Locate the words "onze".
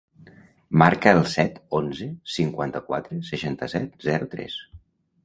1.79-2.07